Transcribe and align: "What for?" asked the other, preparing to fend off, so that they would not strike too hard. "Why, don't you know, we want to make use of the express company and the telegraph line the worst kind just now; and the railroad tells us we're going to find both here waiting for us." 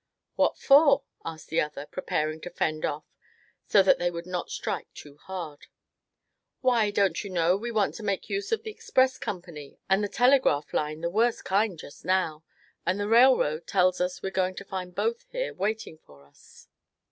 "What 0.35 0.57
for?" 0.57 1.03
asked 1.23 1.49
the 1.49 1.61
other, 1.61 1.85
preparing 1.85 2.41
to 2.41 2.49
fend 2.49 2.85
off, 2.85 3.03
so 3.67 3.83
that 3.83 3.99
they 3.99 4.09
would 4.09 4.25
not 4.25 4.49
strike 4.49 4.91
too 4.95 5.17
hard. 5.17 5.67
"Why, 6.61 6.89
don't 6.89 7.23
you 7.23 7.29
know, 7.29 7.55
we 7.55 7.69
want 7.69 7.93
to 7.97 8.03
make 8.03 8.27
use 8.27 8.51
of 8.51 8.63
the 8.63 8.71
express 8.71 9.19
company 9.19 9.77
and 9.87 10.03
the 10.03 10.09
telegraph 10.09 10.73
line 10.73 11.01
the 11.01 11.11
worst 11.11 11.45
kind 11.45 11.77
just 11.77 12.03
now; 12.03 12.43
and 12.83 12.99
the 12.99 13.07
railroad 13.07 13.67
tells 13.67 14.01
us 14.01 14.23
we're 14.23 14.31
going 14.31 14.55
to 14.55 14.65
find 14.65 14.95
both 14.95 15.27
here 15.29 15.53
waiting 15.53 15.99
for 15.99 16.25
us." 16.25 16.67